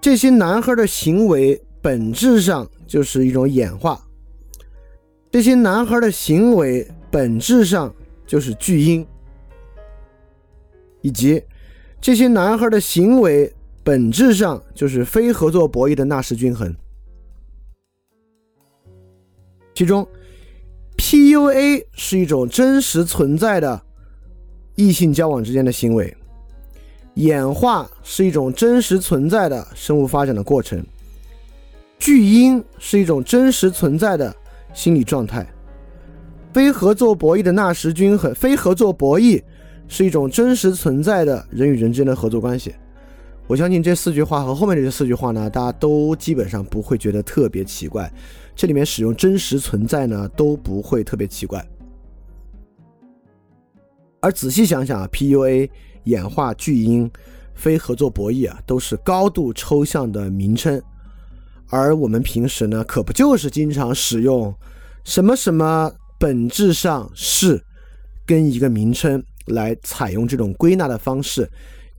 [0.01, 4.03] 这些男孩的行为本质上就是一种演化，
[5.29, 7.93] 这些男孩的行为本质上
[8.25, 9.05] 就是巨婴。
[11.01, 11.43] 以及
[11.99, 16.75] 这些男孩的行为本质上就是非合作博弈的纳什均衡。
[19.73, 20.07] 其中
[21.01, 23.81] ，PUA 是一种真实存在的
[24.75, 26.15] 异性交往之间的行为，
[27.15, 30.85] 演化是一种真实存在的生物发展的过程，
[31.97, 34.33] 巨婴是一种真实存在的
[34.73, 35.45] 心理状态，
[36.53, 39.41] 非合作博弈的纳什均衡，非合作博弈。
[39.93, 42.73] 是一种真实存在的人与人之间的合作关系。
[43.47, 48.11] 我相信这四句话和后面这四句话呢，大家都基本上不会觉得特别奇怪。
[48.55, 51.65] 这里面使用真实存在呢，都不会特别奇怪。
[54.21, 55.69] 而仔细想想啊，PUA、
[56.05, 57.11] 演化、巨婴、
[57.53, 60.81] 非合作博弈啊，都是高度抽象的名称。
[61.67, 64.53] 而我们平时呢，可不就是经常使用
[65.03, 67.61] 什么什么本质上是
[68.25, 69.21] 跟一个名称。
[69.47, 71.49] 来采用这种归纳的方式，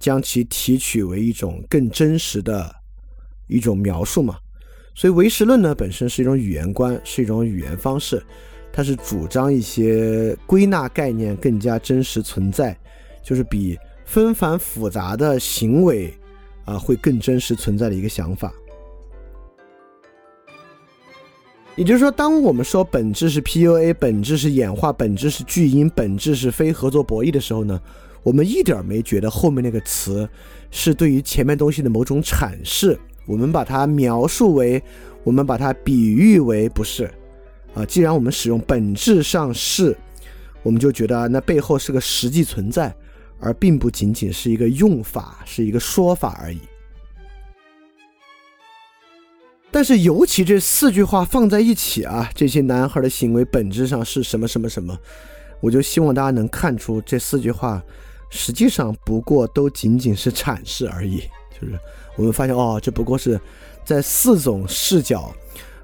[0.03, 2.75] 将其提取为一种更真实的
[3.47, 4.37] 一种描述嘛？
[4.97, 8.21] 所以唯识论呢本身是一种语言观，是一种语言方式，
[8.73, 12.77] 它是主张一些归纳概念更加真实存在，
[13.23, 16.13] 就是比纷繁复杂的行为
[16.65, 18.53] 啊会更真实存在的一个想法。
[21.77, 27.81] 也就是说，当我们说本质是 PUA，本质是演化，本质是巨婴，本质是非合作博弈的时候呢，
[28.23, 30.29] 我们一点没觉得后面那个词
[30.71, 32.99] 是对于前面东西的某种阐释。
[33.25, 34.83] 我们把它描述为，
[35.23, 37.09] 我们把它比喻为不是
[37.75, 37.85] 啊。
[37.85, 39.97] 既然我们使用本质上是，
[40.63, 42.93] 我们就觉得那背后是个实际存在，
[43.39, 46.59] 而并不仅仅是一个用法，是一个说法而已。
[49.71, 54.99] 但是，尤其这四句话放在一起啊，这些男孩的行为本质上是什么什么什么？
[55.61, 57.83] 我就希望大家能看出，这四句话
[58.33, 61.19] 实际上不过都仅仅是阐释而已。
[61.61, 61.79] 就是
[62.17, 63.39] 我们发现，哦，这不过是
[63.85, 65.31] 在四种视角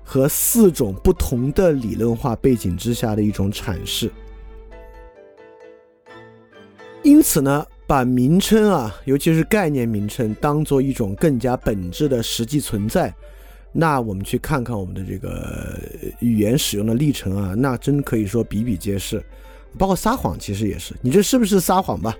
[0.02, 4.10] 和四种不同的理论化背景之下的一种阐释。
[7.02, 13.14] 因此呢，把名称啊，尤其是概念名称，当做一种更加本质的实际存在。
[13.70, 15.78] 那我们去看看我们的这个
[16.20, 19.22] 语言使用的历程啊，那真可以说比比皆是，
[19.76, 20.94] 包括撒谎其实也是。
[21.02, 22.16] 你这是不是撒谎吧？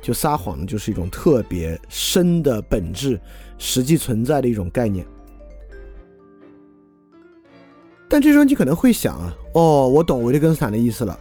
[0.00, 3.20] 就撒谎呢，就是一种特别深的本质、
[3.58, 5.06] 实际存在的一种概念。
[8.08, 11.18] 但这时候你可能会想啊，哦，我懂维特根斯坦的意思了。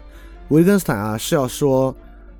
[0.49, 1.93] 维特根斯坦啊是要说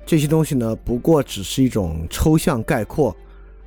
[0.06, 3.14] 这些东西呢，不过只是一种抽象概括。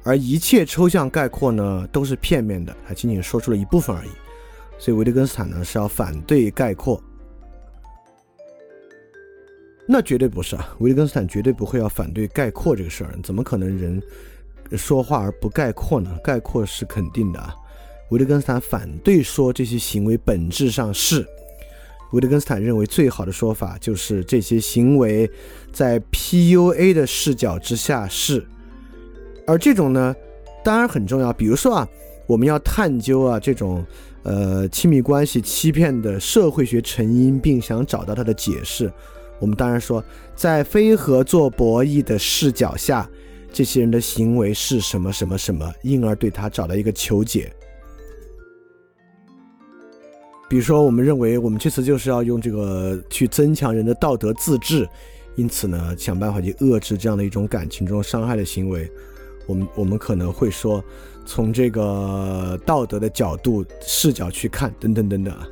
[0.03, 4.09] 而一切抽象概括呢，都是片面的，他仅仅说出了一部分而已。
[4.79, 6.99] 所以维特根斯坦呢是要反对概括，
[9.87, 14.01] 那绝对不是啊，维特根斯坦绝对不会要反对概括这个事儿，怎么可能人
[14.77, 16.17] 说话而不概括呢？
[16.23, 17.53] 概括是肯定的啊。
[18.09, 21.25] 维特根斯坦反对说这些行为本质上是，
[22.11, 25.29] 维特根斯坦认为最好的说法就是这些行为
[25.73, 28.45] 在 PUA 的视角之下是。
[29.47, 30.15] 而这种呢，
[30.63, 31.33] 当然很重要。
[31.33, 31.87] 比如说啊，
[32.27, 33.85] 我们要探究啊这种
[34.23, 38.89] 呃亲密关系欺骗的社会学成因，并想找到它的解释。
[39.41, 40.01] 我们当然说，
[40.35, 43.09] 在非合作博弈的视角下，
[43.51, 47.51] 这些人的行为是什么什么什么，因而对他找到一个求解。
[50.47, 54.87] 比如说，我们认为我们这次就是要用这个去增强人的道德自治，
[55.35, 58.89] 因此呢，想办法去遏制这样的一种感情中伤害的行为。
[59.47, 60.83] 我们我们可能会说，
[61.25, 65.47] 从这个道德的角度视角去看，等等等等啊。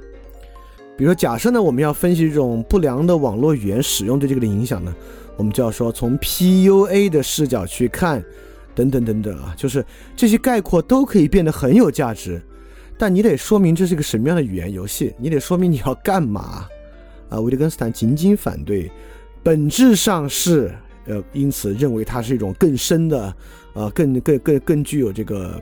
[0.99, 4.93] 比如说，假设呢，我们要分析这种不良的网络语言使用对这个的影响呢，
[5.38, 8.21] 我们就要说从 PUA 的视角去看，
[8.75, 9.55] 等等等等啊。
[9.55, 12.41] 就是这些概括都可以变得很有价值，
[12.97, 16.67] 但你得说明这是个什么样的语言游戏，你得说明你要干嘛
[17.29, 17.39] 啊。
[17.39, 18.91] 维特根斯坦仅仅反对，
[19.41, 20.69] 本质上是
[21.05, 23.33] 呃，因此认为它是一种更深的。
[23.73, 25.62] 啊，更更更更具有这个，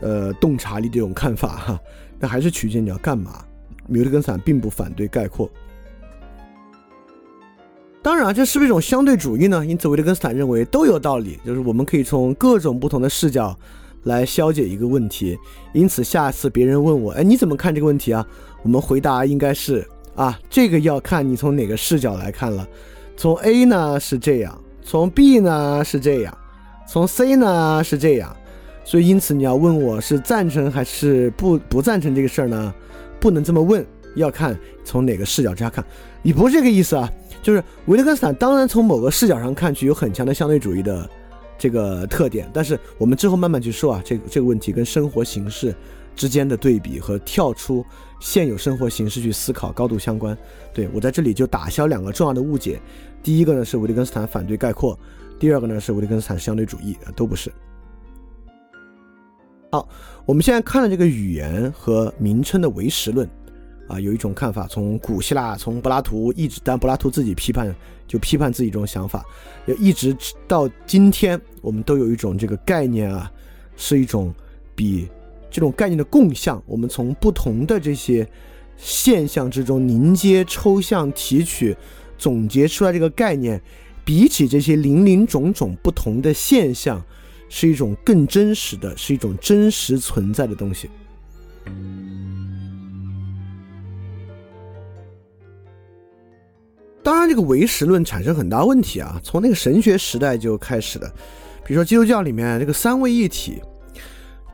[0.00, 1.80] 呃，洞察力的这种看法哈，
[2.18, 3.44] 那还是取决于你要干嘛。
[3.86, 5.50] 米特根斯坦并不反对概括，
[8.02, 9.64] 当然，这是不是一种相对主义呢？
[9.64, 13.56] 因此，维特根斯坦认为都有道理，就是我们可以从各种不同的视角
[14.04, 15.38] 来消解一个问题。
[15.72, 18.26] 因此，下次别人问我，哎，你怎么看这个问题啊？
[18.62, 22.66] 我们回答应该是啊，这个要看你从哪个视角来看了。
[23.16, 26.38] 从 A 呢是这样，从 B 呢是这样，
[26.88, 28.36] 从 C 呢是这样。
[28.84, 32.74] 所以，因此你要问我是赞成还是不不赞成这个事儿呢？
[33.22, 35.84] 不能这么问，要看从哪个视角之下看。
[36.22, 37.08] 你不是这个意思啊？
[37.40, 41.08] 就是维特根斯坦当然从某个视角上看去有很强的相对主义的
[41.56, 45.72] 这个特点，但是我们之后慢慢去说啊，这个这个问题跟生活形式
[46.16, 47.84] 之间的对比和跳出
[48.18, 50.36] 现有生活形式去思考高度相关。
[50.74, 52.80] 对我在这里就打消两个重要的误解，
[53.22, 54.98] 第一个呢是维特根斯坦反对概括，
[55.38, 57.52] 第二个呢是维特根斯坦相对主义，都不是。
[59.74, 59.88] 好，
[60.26, 63.26] 我们现在看了这个语言和名称的唯实论，
[63.88, 67.74] 啊，有一种看法，从古希腊，从柏拉图一直，但柏拉图自己批判，
[68.06, 69.24] 就批判自己这种想法，
[69.64, 70.14] 要一直
[70.46, 73.32] 到今天，我们都有一种这个概念啊，
[73.74, 74.30] 是一种
[74.74, 75.08] 比
[75.50, 78.28] 这种概念的共相，我们从不同的这些
[78.76, 81.74] 现象之中凝结、抽象、提取、
[82.18, 83.58] 总结出来这个概念，
[84.04, 87.02] 比起这些林林种种不同的现象。
[87.54, 90.88] 是一种更真实的，是一种真实存在的东西。
[97.02, 101.06] 当然，这个唯实论产生很大问题啊，从那个神学时代就开始了。
[101.62, 103.60] 比如说基督教里面这个三位一体，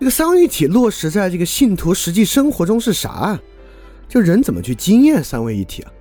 [0.00, 3.40] 这个三位一体落实在这个信徒实际生活中是啥啊？
[4.08, 5.92] 就人怎么去经验三位一体啊？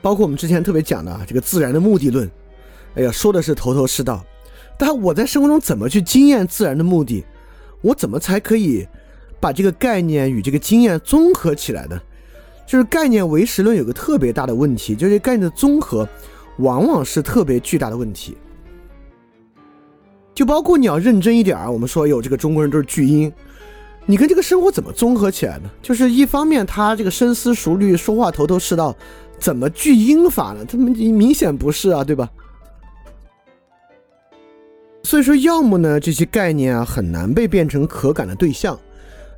[0.00, 2.30] 包括我们之前特别讲的啊，这个自然的目的论。
[2.98, 4.24] 哎呀，说的是头头是道，
[4.76, 7.24] 但我在生活中怎么去经验自然的目的？
[7.80, 8.84] 我怎么才可以
[9.38, 11.96] 把这个概念与这个经验综合起来呢？
[12.66, 16.06] 就是概念唯实论有个特别大的问题，就是概念的综合
[16.56, 18.36] 往往是特别巨大的问题。
[20.34, 23.32] 就包括你要认真一点儿，我们说有这个中国人都是巨婴，
[24.06, 25.70] 你跟这个生活怎么综合起来呢？
[25.80, 28.92] 就是一方面他这个深思熟虑，说话头头是道，
[29.38, 30.64] 怎么巨婴法呢？
[30.64, 32.28] 他们明显不是啊，对吧？
[35.08, 38.78] 所以说，要么呢这些概念啊很难被变成可感的对象，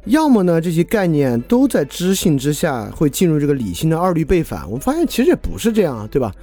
[0.06, 4.66] 要么呢这些概念都在知性之下会进入这个理性的二律背反。
[4.66, 6.34] 我们发现其实也不是这样啊，对吧？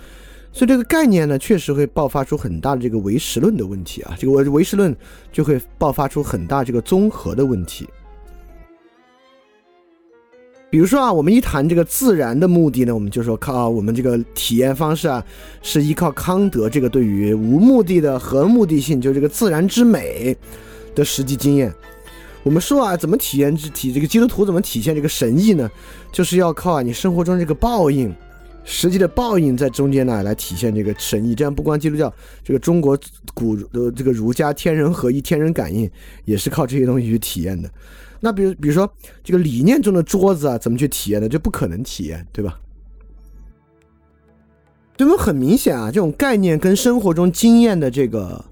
[0.54, 4.96] 所以这个概念呢确实会爆发出很大的这个唯实论的问题啊，这个唯唯实论
[5.30, 7.86] 就会爆发出很大这个综合的问题。
[10.70, 15.24] 比如说啊，我们一谈这个自然的目的呢，我们就说靠我们这个体验方式啊，
[15.62, 20.36] 是依靠康德这个对于无目的的和目的性，就这个自然之美
[20.94, 21.74] 的实际经验。
[22.44, 25.70] 我们说啊，怎么体验这体这个基督徒怎么体现这个神意呢？
[26.12, 28.14] 就是要靠啊你生活中这个报应，
[28.66, 31.34] 实际的报应在中间呢来体现这个神意。
[31.34, 33.00] 这样不光基督教，这个中国
[33.34, 35.90] 古的这个儒家天人合一、天人感应
[36.26, 37.70] 也是靠这些东西去体验的。
[38.20, 38.92] 那比如，比如说
[39.24, 41.30] 这个理念中的桌子啊，怎么去体验呢？
[41.30, 42.60] 就不可能体验，对吧？
[44.96, 48.44] 对我们很明显啊，这种概念跟生活中经验的这个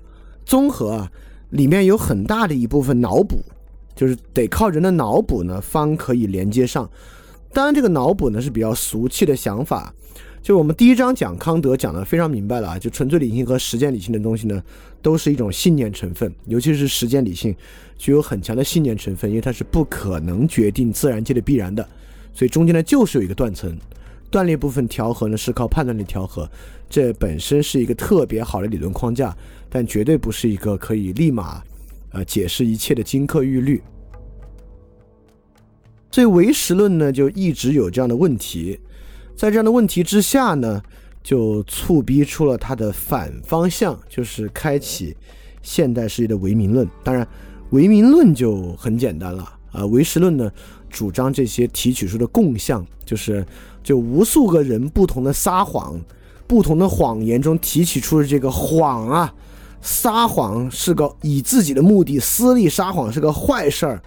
[0.45, 1.11] 综合啊，
[1.49, 3.39] 里面有很大的一部分脑补，
[3.95, 6.88] 就是得靠人的脑补呢，方可以连接上。
[7.51, 9.93] 当然，这个脑补呢是比较俗气的想法。
[10.46, 14.64] 就我们第一章讲康德讲的非常明白了啊，就纯粹理性和实践理性的东西呢，
[15.02, 17.56] 都是一种信念成分，尤其是实践理性
[17.98, 21.84] 具有很强的信念成分，因为它是不可能决定自然界的必然的，
[22.32, 23.76] 所以中间呢就是有一个断层，
[24.30, 26.48] 断裂部分调和呢是靠判断力调和，
[26.88, 29.36] 这本身是一个特别好的理论框架，
[29.68, 31.64] 但绝对不是一个可以立马
[32.12, 33.82] 呃解释一切的金科玉律。
[36.12, 38.80] 所以唯实论呢就一直有这样的问题。
[39.36, 40.81] 在这样的问题之下呢，
[41.21, 45.15] 就促逼出了它的反方向，就是开启
[45.61, 46.88] 现代世界的唯名论。
[47.03, 47.27] 当然，
[47.71, 50.49] 唯名论就很简单了啊，唯实论呢
[50.89, 53.45] 主张这些提取出的共相，就是
[53.83, 55.99] 就无数个人不同的撒谎，
[56.47, 59.33] 不同的谎言中提取出的这个谎啊，
[59.81, 64.01] 撒谎是个以自己的目的私利撒谎是个坏事儿，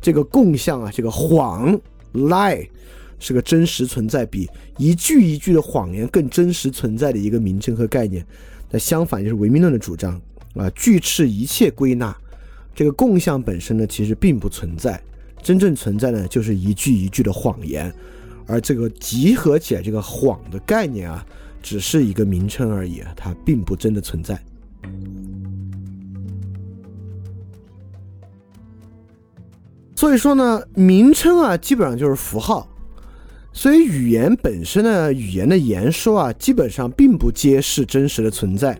[0.00, 1.76] 这个共相啊，这个谎
[2.14, 2.68] lie。
[3.18, 8.24] 是个真实存在，比一句一句的谎言更真实存在的一个名称和概念。
[8.70, 10.20] 那相反就是唯名论的主张
[10.54, 12.16] 啊，拒斥一切归纳。
[12.74, 15.02] 这个共相本身呢，其实并不存在，
[15.42, 17.92] 真正存在呢，就是一句一句的谎言。
[18.46, 21.26] 而这个集合起来这个谎的概念啊，
[21.60, 24.40] 只是一个名称而已，它并不真的存在。
[29.96, 32.68] 所以说呢，名称啊，基本上就是符号。
[33.58, 38.78] 所以语言本身呢，语言的言说啊，基本上并不揭示真实的存在。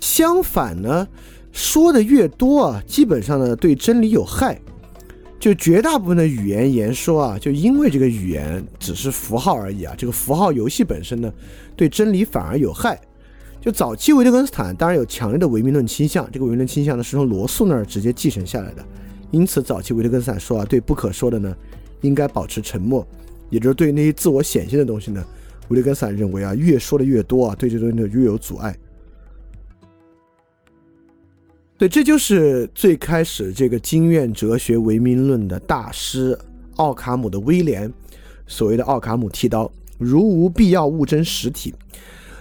[0.00, 1.06] 相反呢，
[1.52, 4.58] 说的越多啊，基本上呢对真理有害。
[5.38, 11.30] 就绝大部分的语言言说啊，就因为这个语言只是符号而已啊，这个符号游戏本身呢，
[11.76, 12.98] 对真理反而有害。
[13.60, 18.82] 就早期维特根斯坦当然有强烈的唯名论倾向，这个唯名论倾向呢是从罗素那儿直接继承下来的。
[19.30, 21.54] 因此，早期维特根斯坦说啊，对不可说的呢，
[22.00, 23.06] 应该保持沉默，
[23.54, 25.24] 也就是对那些自我显现的东西呢，
[25.68, 28.76] 维特根斯坦认为啊，越说的越多啊，对这东西就越有阻碍。
[31.78, 36.36] 对，这就是最开始这个经验哲学唯名论的大师
[36.74, 37.92] 奥卡姆的威廉
[38.48, 41.72] 所谓的奥卡姆剃刀，如无必要勿争实体。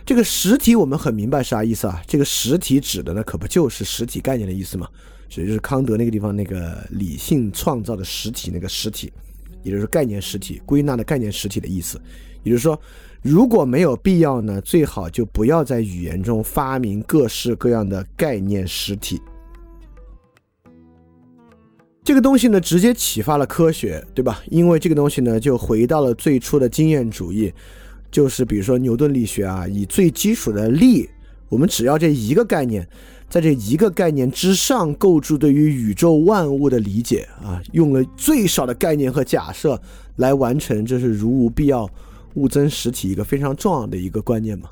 [0.04, 2.02] 这个实体我们很明白啥意思啊？
[2.08, 4.90] 这个实体指的呢，可不就是实体概念的意思吗？
[5.36, 9.14] 也就是康德那个地方那个理性创造的实体那个实体，
[9.64, 12.00] 也就是概念实体归纳的概念实体的意思。
[12.44, 12.80] 也就是说，
[13.22, 19.22] 如果没有必要呢，最好就不要在语言中发明各式各样的概念实体。
[22.04, 24.44] 这个东西呢，直接启发了科学，对吧？
[24.50, 27.54] 因为这个东西呢，就回到了最初的经验主义，
[28.12, 31.10] 就是比如说牛顿力学啊，以最基础的力，
[31.48, 32.86] 我们只要这一个概念，
[33.30, 39.80] 在这一个概念之上构筑对于宇宙万物的理解啊，用了最少的概念和假设
[40.18, 41.90] 来完成，这是如无必要
[42.36, 44.70] 勿增实体一个非常重要的一个观念嘛。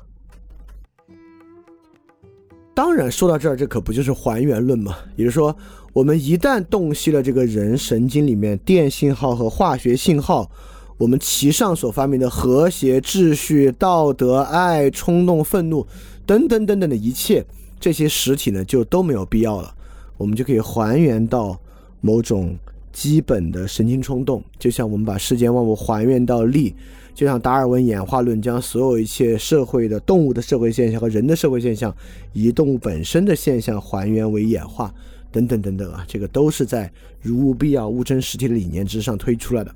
[2.74, 4.96] 当然，说到这儿，这可不就是还原论嘛？
[5.16, 5.54] 也就是说。
[5.94, 10.50] 我们一旦洞悉了这个人神经里面电信号和化学信号，
[10.96, 15.86] 我们其上所发明的和谐、秩序、道德、爱、冲动、愤怒
[16.24, 17.44] 等等等等的一切，
[17.82, 19.74] 这些实体呢，就都没有必要了。
[20.16, 21.60] 我们就可以还原到
[22.00, 22.56] 某种
[22.92, 26.76] 基本的神经冲动，就像我们把世间万物还原到力，
[27.12, 31.92] 就像达尔文演化论将所有一切社会的动物的社会现象和人的社会现象，
[32.32, 34.94] 以动物本身的现象还原为演化。
[35.32, 36.88] 等等等等啊，这个都是在
[37.20, 39.74] 如无必要物争实体的理念之上推出来的。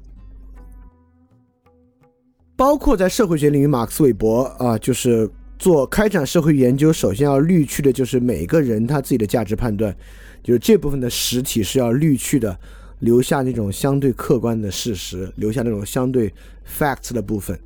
[2.54, 5.28] 包括在社会学领域，马克思韦伯啊，就是
[5.59, 9.96] 做开展社会研究，首先要滤去的就是每个人他自己的价值判断，
[10.42, 12.59] 就是这部分的实体是要滤去的，
[13.00, 16.32] 留下那种相对客观的事实，留下那种相对
[16.66, 17.59] facts 的部分。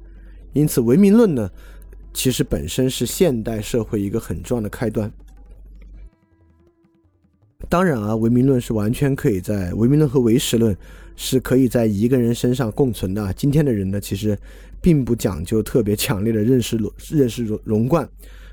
[0.52, 1.50] 因此，唯名论呢，
[2.12, 5.10] 其实本身是现代社会一个很重要的开端。
[7.68, 10.76] 当然啊，唯名论是完全可以在唯名论和唯实论
[11.16, 13.32] 是可以在一个人身上共存的。
[13.34, 14.38] 今天的人呢，其实
[14.80, 18.08] 并不讲究特别强烈的认识融认识融融贯，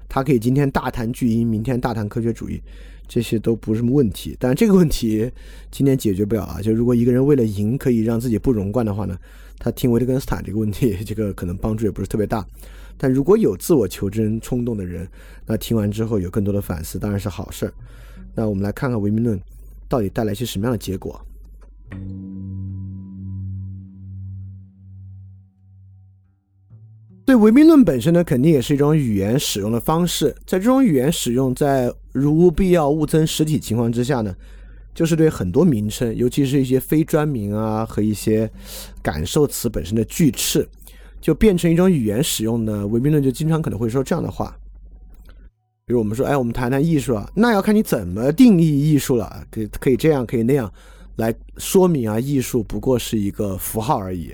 [0.10, 2.62] 他可以今天大谈巨婴，明天大谈科学主义，
[3.08, 4.36] 这些都不是什么问题。
[4.40, 5.32] 但这个问题
[5.72, 6.62] 今天解决不了啊。
[6.62, 9.18] 就如果一个人为了赢可以让自己不融贯的话呢，
[9.58, 12.46] 他听维特根斯坦这个问题， 这个可能帮助也不是特别大。
[12.98, 15.08] 但如果有自我求真冲动的人，
[15.46, 17.74] 那听完之后有更多的反思，当然是好事儿。
[18.34, 19.40] 那我们来看看唯名论
[19.88, 21.24] 到底带来一些什么样的结果。
[27.26, 30.34] 对唯名论本身呢，肯定也是一种语言使用的方式。
[30.46, 34.34] 在这种语言使用，在如无必要勿增实体情况之下呢，
[34.96, 38.50] 就是对很多名称，尤其是一些非专名啊和一些
[39.02, 40.66] 感受词本身的拒斥，
[41.20, 42.88] 就变成一种语言使用呢。
[42.88, 44.58] 唯名论就经常可能会说这样的话。
[45.86, 49.46] 比如我们说，哎，我们谈谈艺术啊，那要看你怎么定义艺术了。
[49.52, 50.72] 可可以这样，可以那样
[51.18, 54.34] 来说明啊，艺术不过是一个符号而已。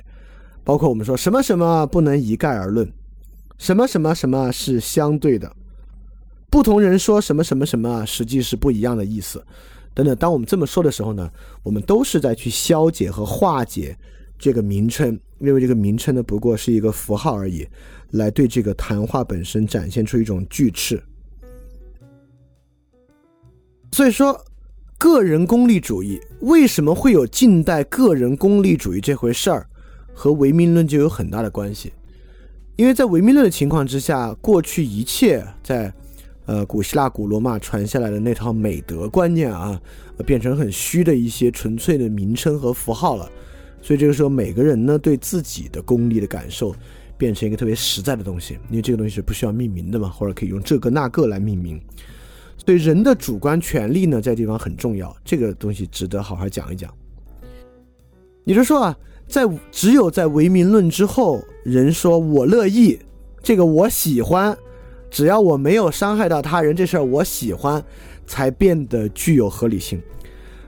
[0.64, 2.90] 包括我们说什么什么不能一概而论，
[3.58, 5.54] 什么什么什么是相对的，
[6.50, 9.46] 不同人说什么什么什么，实际是不一样的意思。
[9.94, 11.30] 等等，当我们这么说的时候呢，
[11.64, 13.98] 我们都是在去消解和化解
[14.40, 17.68] 这个名称，因为这个名称呢不过是一个符号而已，
[18.12, 21.04] 来对这个谈话本身展现出一种拒斥。
[23.92, 24.44] 所以说，
[25.04, 29.68] 个人功利主义为什么会有近代个人功利主义这回事儿，
[30.14, 31.92] 和唯名论就有很大的关系。
[32.78, 35.94] 因为在唯名论的情况之下，过去一切在
[36.46, 39.78] 呃古希腊、古罗马传下来的那套美德观念啊，
[40.26, 43.30] 变成很虚的一些纯粹的名称和符号了。
[43.82, 46.74] 所以这个时候，每个人呢对自己的功利的感受，
[47.18, 51.78] 变成一个特别实在的东西，因为这个东西是不需要命名的嘛，或者可以用这个那个来命名。
[52.66, 56.90] 所以人的主观权利呢，在地方很重要，这个东西值得好好讲一讲。
[58.46, 58.98] 也就是说啊，
[59.28, 63.00] 在只有在唯名论之后，人说我乐意，
[63.42, 64.58] 这个我喜欢，
[65.10, 67.84] 只要我没有伤害到他人，这事儿我喜欢，
[68.26, 70.02] 才变得具有合理性。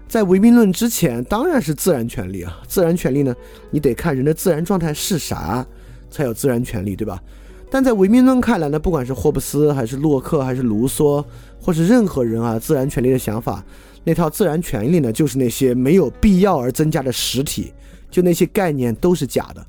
[0.07, 2.61] 在唯名论之前，当然是自然权利啊。
[2.67, 3.35] 自然权利呢，
[3.71, 5.65] 你得看人的自然状态是啥，
[6.09, 7.21] 才有自然权利，对吧？
[7.69, 11.23] 但在唯名论看来呢，不管是霍布斯还是洛克还是卢梭，
[11.59, 13.63] 或是任何人啊，自然权利的想法，
[14.03, 17.73] 那套自然权利呢，就是那些没有必要而增加的实体，
[18.09, 19.65] 就那些概念都是假的。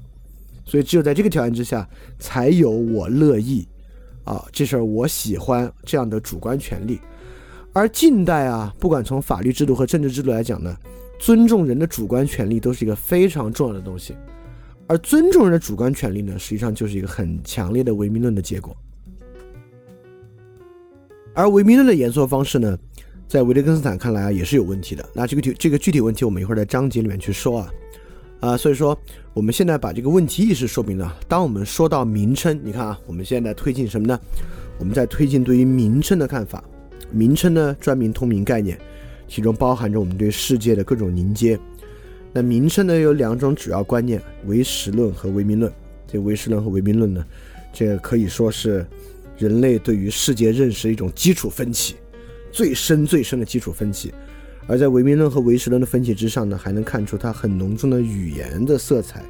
[0.65, 1.89] 所以只有在这个条件之下，
[2.19, 3.67] 才有我乐意
[4.25, 7.01] 啊，这事儿我喜欢这样的主观权利。
[7.73, 10.77] 而近代啊，不管从法律制度和政治制度来讲呢，
[11.19, 14.15] 尊重人的主观权利都是一个非常重要的东西。
[14.89, 18.77] 而尊重人的主观权利呢，实际上就是一个很强烈的唯名论的结果。
[21.35, 22.79] 而唯名论的演说方式呢，
[23.27, 25.07] 在维特根斯坦看来啊，也是有问题的。
[25.13, 27.71] 那这个具这个具体问题，我们一会儿在章节里面去说啊。
[28.39, 28.97] 啊，所以说
[29.33, 31.17] 我们现在把这个问题意识说明了。
[31.27, 34.21] 当我们说到名称，你看啊，我们现在推进什么呢？
[34.79, 36.63] 我们在推进对于名称的看法。
[37.11, 38.79] 名称呢，专名通名概念，
[39.27, 41.59] 其中包含着我们对世界的各种凝结。
[42.33, 45.73] 那名称呢有两种主要观念：唯实论和唯名论。
[46.07, 47.25] 这唯实论和唯名论呢，
[47.73, 48.87] 这可以说是
[49.37, 51.97] 人类对于世界认识的一种基础分歧，
[52.53, 54.13] 最深最深的基础分歧。
[54.69, 59.25] 而在唯名论和唯实论的分歧之上呢，还能看出它很浓重的语言的色彩。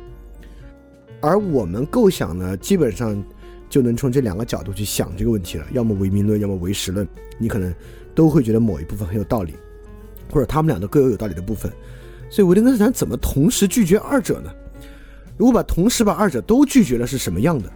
[1.20, 3.22] 而我们构想呢，基本上
[3.70, 7.06] 就能从这两个角度去想这个问题了：要么唯名论，要么唯实论。
[7.38, 7.74] 你可能
[8.14, 9.54] 都会觉得某一部分很有道理，
[10.30, 11.72] 或者他们俩都各有有道理的部分。
[12.28, 14.50] 所以维特根斯坦怎么同时拒绝二者呢？
[15.36, 17.70] 如果把同时把二者都拒绝了，是什么样的？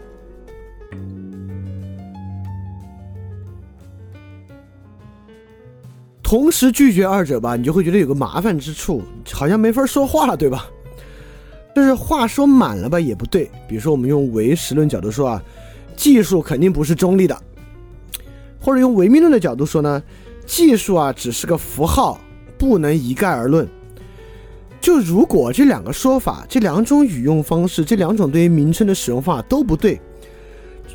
[6.23, 10.67] 同时拒绝二者吧，你就会觉得有个麻烦之处，好像没法说话了，对吧？
[11.75, 13.51] 就是话说满了吧也不对。
[13.69, 15.43] 比如说，我们用唯实论角度说啊，
[15.97, 17.35] 技术肯定不是中立的；
[18.61, 20.03] 或者用唯名论的角度说呢，
[20.47, 22.21] 技术啊只是个符号，
[22.59, 23.69] 不能一概而论。
[24.81, 30.01] 就如果这两个说法、这两种语用方式、这两种对于名称的使用方法都不对，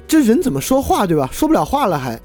[0.08, 1.30] 这人怎么说话，对吧？
[1.32, 2.20] 说不了话了还，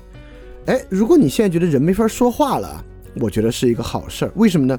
[0.66, 2.82] 哎，如果你现在觉得人没法说话了，
[3.16, 4.32] 我觉得是一个好事儿。
[4.36, 4.78] 为什么呢？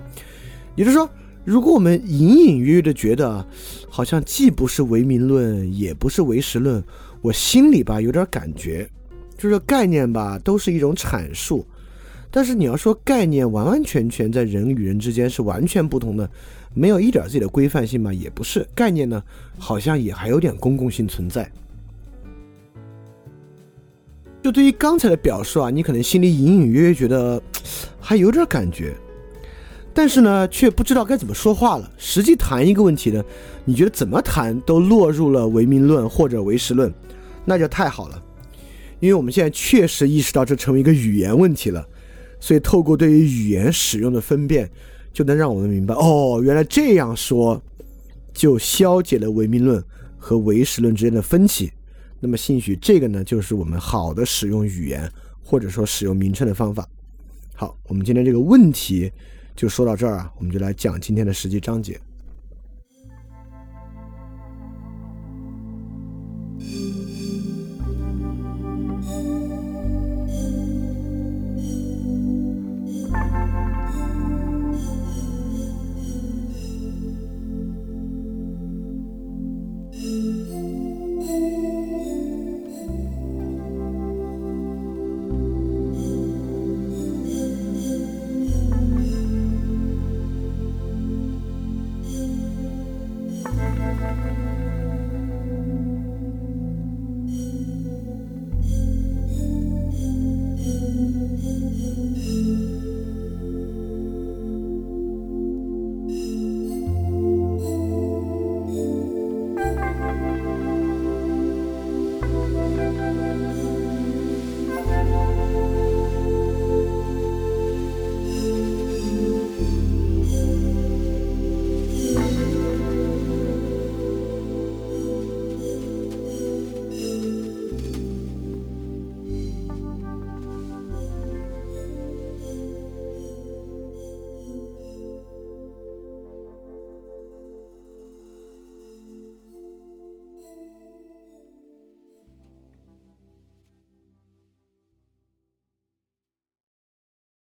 [0.76, 1.08] 也就是说，
[1.46, 3.46] 如果我们隐隐约约的觉得，
[3.88, 6.84] 好像既不是唯名论，也不是唯实论，
[7.22, 8.90] 我心里吧有点感觉，
[9.38, 11.64] 就是概念吧都是一种阐述，
[12.32, 16.28] 但是你要说概念完完全全在人与人之间是完全不同的。
[16.74, 18.13] 没有一点自己的规范性吗？
[18.13, 19.22] 也不是，概念呢，
[19.57, 21.51] 好像也还有点公共性存在。
[24.41, 27.41] 就对于刚才的表述啊，你可能心里隐隐约约觉得
[27.99, 28.95] 还有点感觉，
[29.93, 31.91] 但是呢，却不知道该怎么说话了。
[31.97, 33.24] 实际谈一个问题呢，
[33.65, 36.91] 你觉得怎么谈都落入了唯名论或者唯实论，
[37.45, 38.24] 那就太好了，
[38.99, 41.86] 因为我们现在确实意识到这成为一个语言问题了，
[42.39, 44.72] 所以透过对于语言使用的分辨。
[45.14, 47.62] 就能让我们明白哦，原来这样说，
[48.34, 49.84] 就消解了唯名论
[50.18, 51.72] 和唯实论之间的分歧。
[52.20, 55.12] 那么，兴许这个呢，就是我们好的使用语言
[55.43, 56.88] 或者说使用名称的方法。
[57.55, 59.12] 好，我们今天这个问题
[59.55, 61.99] 就说到这儿啊，我们就来讲今天的实际章节。